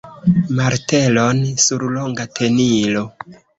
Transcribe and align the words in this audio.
martelon 0.59 1.37
sur 1.65 1.83
longa 1.99 2.25
tenilo. 2.41 3.03